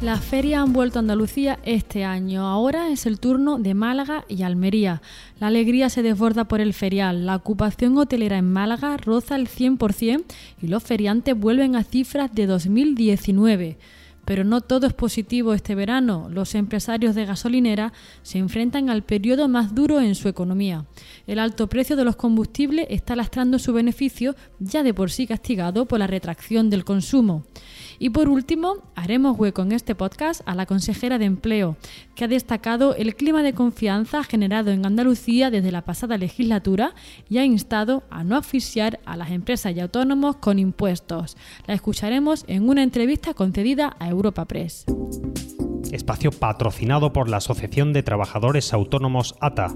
[0.00, 2.46] Las ferias han vuelto a Andalucía este año.
[2.46, 5.02] Ahora es el turno de Málaga y Almería.
[5.40, 7.26] La alegría se desborda por el ferial.
[7.26, 10.22] La ocupación hotelera en Málaga roza el 100%
[10.62, 13.76] y los feriantes vuelven a cifras de 2019.
[14.24, 16.28] Pero no todo es positivo este verano.
[16.30, 17.92] Los empresarios de gasolinera
[18.22, 20.84] se enfrentan al periodo más duro en su economía.
[21.26, 25.86] El alto precio de los combustibles está lastrando su beneficio, ya de por sí castigado
[25.86, 27.46] por la retracción del consumo.
[27.98, 31.76] Y por último, haremos hueco en este podcast a la consejera de Empleo,
[32.14, 36.94] que ha destacado el clima de confianza generado en Andalucía desde la pasada legislatura
[37.28, 41.36] y ha instado a no asfixiar a las empresas y autónomos con impuestos.
[41.66, 44.84] La escucharemos en una entrevista concedida a Europa Press.
[45.92, 49.74] Espacio patrocinado por la Asociación de Trabajadores Autónomos ATA.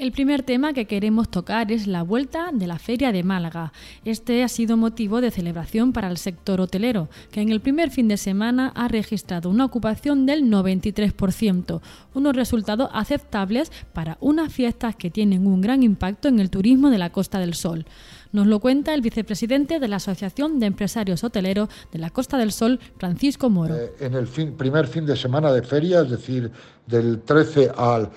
[0.00, 3.74] El primer tema que queremos tocar es la vuelta de la Feria de Málaga.
[4.06, 8.08] Este ha sido motivo de celebración para el sector hotelero, que en el primer fin
[8.08, 11.82] de semana ha registrado una ocupación del 93%,
[12.14, 16.96] unos resultados aceptables para unas fiestas que tienen un gran impacto en el turismo de
[16.96, 17.84] la Costa del Sol.
[18.32, 22.52] Nos lo cuenta el vicepresidente de la Asociación de Empresarios Hoteleros de la Costa del
[22.52, 23.76] Sol, Francisco Moro.
[23.76, 26.50] Eh, en el primer fin de semana de feria, es decir,
[26.86, 28.10] del 13 al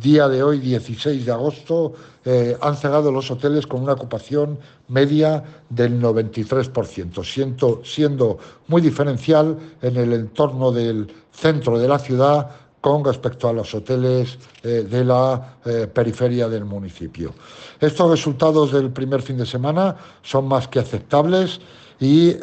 [0.00, 5.44] día de hoy, 16 de agosto, eh, han cerrado los hoteles con una ocupación media
[5.68, 8.38] del 93%, siendo, siendo
[8.68, 14.38] muy diferencial en el entorno del centro de la ciudad con respecto a los hoteles
[14.62, 17.34] eh, de la eh, periferia del municipio.
[17.80, 21.60] Estos resultados del primer fin de semana son más que aceptables
[21.98, 22.34] y,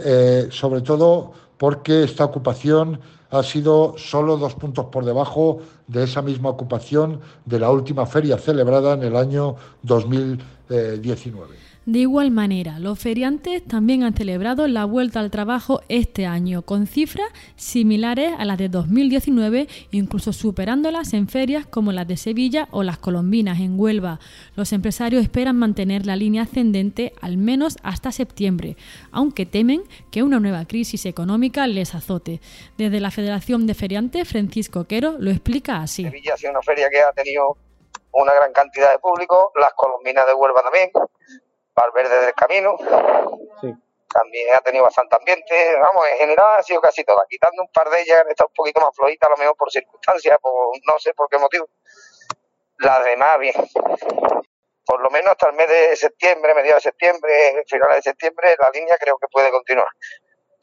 [0.50, 1.32] sobre todo,
[1.64, 3.00] porque esta ocupación
[3.32, 8.38] ha sido solo dos puntos por debajo de esa misma ocupación de la última feria
[8.38, 11.73] celebrada en el año 2019.
[11.86, 16.88] De igual manera, los feriantes también han celebrado la vuelta al trabajo este año, con
[16.88, 17.28] cifras
[17.58, 23.00] similares a las de 2019, incluso superándolas en ferias como las de Sevilla o las
[23.00, 24.22] colombinas en Huelva.
[24.56, 28.78] Los empresarios esperan mantener la línea ascendente al menos hasta septiembre,
[29.12, 32.40] aunque temen que una nueva crisis económica les azote.
[32.78, 36.04] Desde la Federación de Feriantes, Francisco Quero lo explica así.
[36.04, 37.58] Sevilla ha sido una feria que ha tenido
[38.14, 40.90] una gran cantidad de público, las colombinas de Huelva también
[41.76, 42.78] Valverde del Camino.
[44.14, 45.76] También ha tenido bastante ambiente.
[45.80, 47.26] Vamos, en general ha sido casi toda.
[47.28, 50.38] Quitando un par de ellas, está un poquito más flojita, a lo mejor por circunstancias,
[50.40, 50.54] por
[50.86, 51.68] no sé por qué motivo.
[52.78, 53.56] Las demás, bien.
[54.86, 58.70] Por lo menos hasta el mes de septiembre, mediados de septiembre, finales de septiembre, la
[58.70, 59.88] línea creo que puede continuar.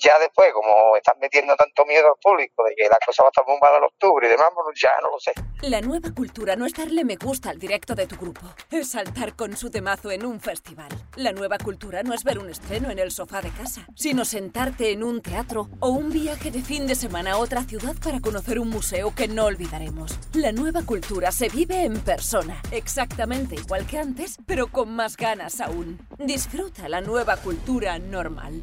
[0.00, 3.30] Ya después, como están metiendo tanto miedo al público de que la cosa va a
[3.30, 5.32] estar bombada en octubre y demás, pues ya no lo sé.
[5.60, 9.36] La nueva cultura no es darle me gusta al directo de tu grupo, es saltar
[9.36, 10.88] con su temazo en un festival.
[11.16, 14.90] La nueva cultura no es ver un estreno en el sofá de casa, sino sentarte
[14.90, 18.58] en un teatro o un viaje de fin de semana a otra ciudad para conocer
[18.58, 20.18] un museo que no olvidaremos.
[20.32, 25.60] La nueva cultura se vive en persona, exactamente igual que antes, pero con más ganas
[25.60, 25.98] aún.
[26.18, 28.62] Disfruta la nueva cultura normal.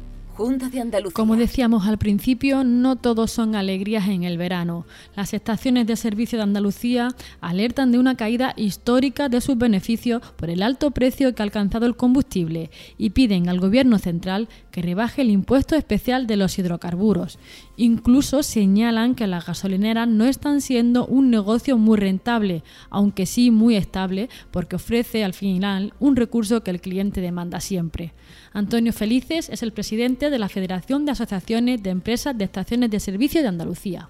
[1.12, 4.86] Como decíamos al principio, no todos son alegrías en el verano.
[5.16, 7.08] Las estaciones de servicio de Andalucía
[7.40, 11.86] alertan de una caída histórica de sus beneficios por el alto precio que ha alcanzado
[11.86, 14.48] el combustible y piden al Gobierno central
[14.82, 17.38] rebaje el impuesto especial de los hidrocarburos.
[17.76, 23.76] Incluso señalan que las gasolineras no están siendo un negocio muy rentable, aunque sí muy
[23.76, 28.14] estable, porque ofrece al final un recurso que el cliente demanda siempre.
[28.52, 33.00] Antonio Felices es el presidente de la Federación de Asociaciones de Empresas de Estaciones de
[33.00, 34.08] Servicio de Andalucía.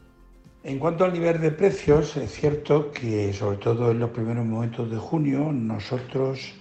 [0.65, 4.91] En cuanto al nivel de precios, es cierto que sobre todo en los primeros momentos
[4.91, 6.53] de junio nosotros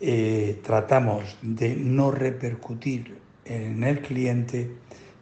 [0.00, 3.16] eh, tratamos de no repercutir
[3.48, 4.70] en el cliente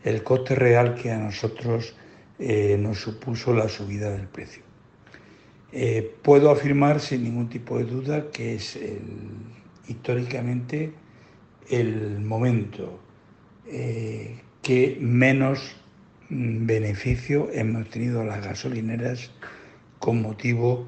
[0.04, 1.94] el coste real que a nosotros
[2.38, 4.62] eh, nos supuso la subida del precio.
[5.72, 8.78] Eh, puedo afirmar sin ningún tipo de duda que es
[9.88, 10.92] históricamente
[11.68, 13.00] el momento
[13.68, 15.76] eh, que menos
[16.28, 19.30] beneficio hemos tenido las gasolineras
[19.98, 20.86] con motivo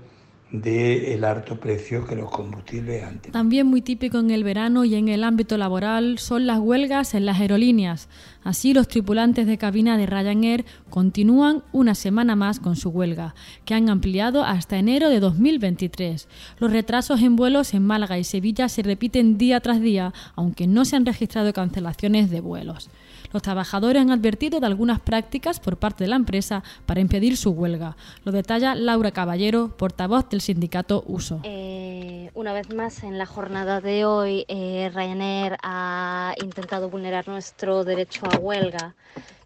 [0.51, 3.33] del alto precio que los combustibles antes.
[3.33, 7.27] También muy típico en el verano y en el ámbito laboral son las huelgas en
[7.27, 8.09] las aerolíneas.
[8.45, 13.35] Así los tripulantes de cabina de Ryanair continúan una semana más con su huelga,
[13.67, 16.29] que han ampliado hasta enero de 2023.
[16.59, 20.87] Los retrasos en vuelos en Málaga y Sevilla se repiten día tras día, aunque no
[20.87, 22.89] se han registrado cancelaciones de vuelos.
[23.33, 27.51] Los trabajadores han advertido de algunas prácticas por parte de la empresa para impedir su
[27.51, 27.97] huelga.
[28.25, 31.41] Lo detalla Laura Caballero, portavoz del sindicato Uso.
[31.45, 37.85] Eh, una vez más, en la jornada de hoy, eh, Ryanair ha intentado vulnerar nuestro
[37.85, 38.95] derecho a huelga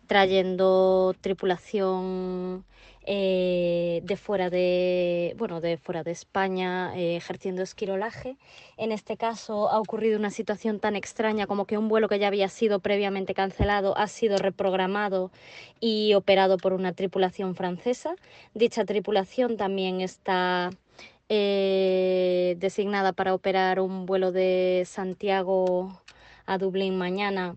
[0.07, 2.65] trayendo tripulación
[3.05, 8.37] eh, de fuera de bueno de fuera de España eh, ejerciendo esquirolaje.
[8.77, 12.29] En este caso ha ocurrido una situación tan extraña como que un vuelo que ya
[12.29, 15.33] había sido previamente cancelado ha sido reprogramado
[15.81, 18.15] y operado por una tripulación francesa.
[18.55, 20.71] Dicha tripulación también está
[21.29, 26.01] eh, designada para operar un vuelo de Santiago
[26.47, 27.57] a Dublín mañana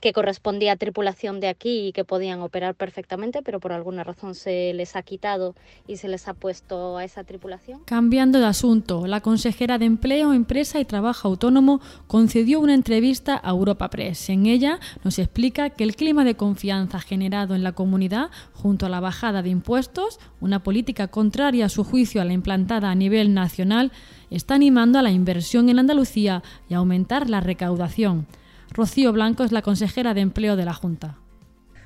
[0.00, 4.34] que correspondía a tripulación de aquí y que podían operar perfectamente, pero por alguna razón
[4.34, 5.54] se les ha quitado
[5.86, 7.80] y se les ha puesto a esa tripulación.
[7.84, 13.50] Cambiando de asunto, la consejera de Empleo, Empresa y Trabajo Autónomo concedió una entrevista a
[13.50, 14.30] Europa Press.
[14.30, 18.88] En ella nos explica que el clima de confianza generado en la comunidad, junto a
[18.88, 23.34] la bajada de impuestos, una política contraria a su juicio a la implantada a nivel
[23.34, 23.92] nacional,
[24.30, 28.26] está animando a la inversión en Andalucía y a aumentar la recaudación.
[28.72, 31.16] Rocío Blanco es la consejera de empleo de la Junta.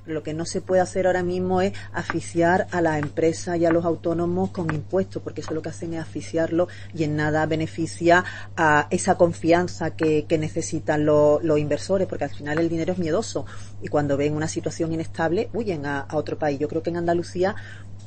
[0.06, 3.70] Lo que no se puede hacer ahora mismo es asfixiar a las empresas y a
[3.70, 8.22] los autónomos con impuestos, porque eso lo que hacen es asfixiarlo y en nada beneficia
[8.54, 13.46] a esa confianza que, necesitan los, inversores, porque al final el dinero es miedoso
[13.80, 16.58] y cuando ven una situación inestable huyen a, a otro país.
[16.58, 17.54] Yo creo que en Andalucía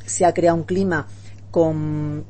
[0.05, 1.07] se ha creado un clima
[1.51, 2.25] con,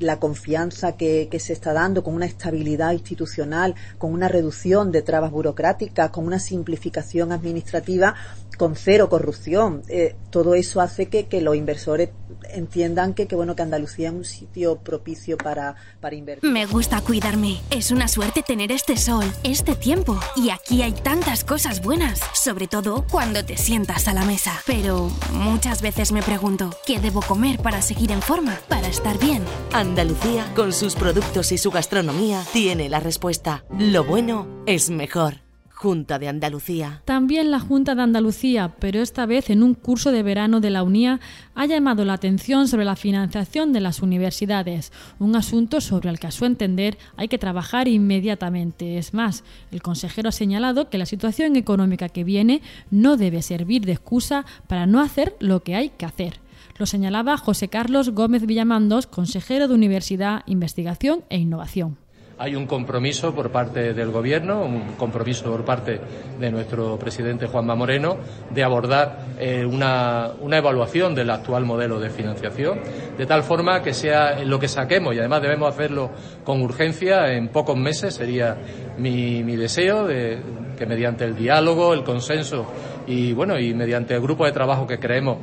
[0.00, 5.30] la confianza que, se está dando, con una estabilidad institucional, con una reducción de trabas
[5.30, 8.14] burocráticas, con una simplificación administrativa,
[8.56, 9.82] con cero corrupción.
[9.88, 12.10] Eh, todo eso hace que, que, los inversores
[12.52, 16.50] entiendan que, que, bueno que Andalucía es un sitio propicio para, para invertir.
[16.50, 17.60] Me gusta cuidarme.
[17.70, 20.18] Es una suerte tener este sol, este tiempo.
[20.36, 24.52] Y aquí hay tantas cosas buenas, sobre todo cuando te sientas a la mesa.
[24.66, 29.42] Pero muchas veces me pregunto, ¿qué debo comer para seguir en forma, para estar bien?
[29.72, 33.64] Andalucía, con sus productos y su gastronomía, tiene la respuesta.
[33.78, 35.45] Lo bueno es mejor.
[35.76, 37.02] Junta de Andalucía.
[37.04, 40.82] También la Junta de Andalucía, pero esta vez en un curso de verano de la
[40.82, 41.20] UNIA,
[41.54, 46.28] ha llamado la atención sobre la financiación de las universidades, un asunto sobre el que
[46.28, 48.96] a su entender hay que trabajar inmediatamente.
[48.96, 53.84] Es más, el consejero ha señalado que la situación económica que viene no debe servir
[53.84, 56.40] de excusa para no hacer lo que hay que hacer.
[56.78, 61.98] Lo señalaba José Carlos Gómez Villamandos, consejero de Universidad, Investigación e Innovación
[62.38, 66.00] hay un compromiso por parte del Gobierno, un compromiso por parte
[66.38, 68.18] de nuestro presidente Juanma Moreno,
[68.50, 72.80] de abordar eh, una, evaluación del actual modelo de financiación,
[73.16, 76.10] de tal forma que sea lo que saquemos, y además debemos hacerlo
[76.44, 78.56] con urgencia, en pocos meses sería
[78.98, 80.38] mi, deseo, de,
[80.76, 82.66] que mediante el diálogo, el consenso
[83.06, 85.38] y, bueno, y mediante el grupo de trabajo que creemos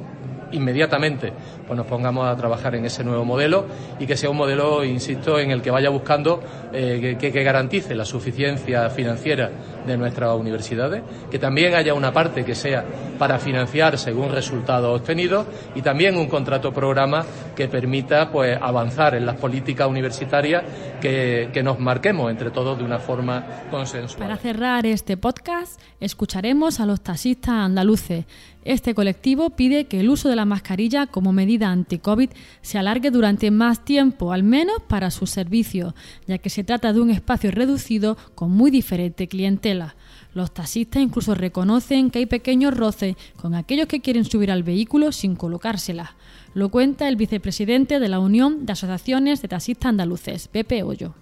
[0.54, 1.32] inmediatamente
[1.66, 3.66] pues nos pongamos a trabajar en ese nuevo modelo
[4.00, 6.42] y que sea un modelo, insisto, en el que vaya buscando
[6.72, 9.52] eh, que, garantice la suficiencia financiera
[9.86, 12.86] de nuestras universidades, que también haya una parte que sea
[13.20, 15.46] para financiar según resultados obtenidos
[15.76, 17.26] y también un contrato programa
[17.56, 20.64] que permita pues avanzar en las políticas universitarias
[21.04, 24.24] que, nos marquemos entre todos de una forma consensual.
[24.24, 28.26] Para cerrar este podcast, escucharemos a los taxistas andaluces
[28.66, 32.30] este colectivo pide que el uso de la mascarilla como medida anti-COVID
[32.62, 35.94] se alargue durante más tiempo, al menos para sus servicios,
[36.28, 39.96] ya que se trata de un espacio reducido con muy diferente clientela.
[40.34, 45.12] Los taxistas incluso reconocen que hay pequeños roces con aquellos que quieren subir al vehículo
[45.12, 46.16] sin colocársela.
[46.56, 51.14] Lo cuenta el vicepresidente de la Unión de Asociaciones de Taxistas Andaluces, Pepe Hoyo.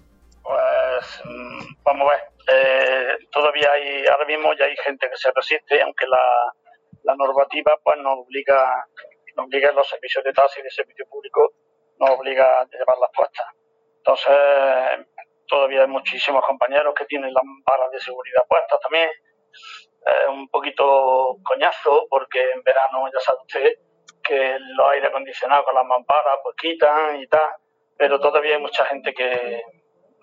[0.42, 5.30] Pues mm, vamos a ver, eh, todavía hay, ahora mismo ya hay gente que se
[5.34, 6.18] resiste, aunque la,
[7.04, 8.86] la normativa pues nos obliga,
[9.36, 11.52] nos obliga los servicios de taxi de servicio público,
[11.98, 13.46] nos obliga a llevar las puestas.
[13.98, 15.06] Entonces,
[15.52, 19.10] todavía hay muchísimos compañeros que tienen las barras de seguridad puestas también.
[20.06, 23.72] Es un poquito coñazo porque en verano ya sabe usted
[24.24, 27.50] que los aire acondicionados con las mamparas pues quitan y tal,
[27.98, 29.62] pero todavía hay mucha gente que,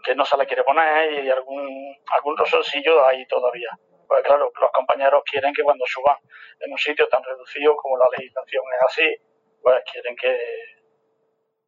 [0.03, 3.69] que no se la quiere poner y algún, algún rosoncillo hay todavía.
[4.07, 6.17] Pues claro, los compañeros quieren que cuando suban
[6.59, 9.15] en un sitio tan reducido como la legislación es así,
[9.62, 10.39] pues quieren que,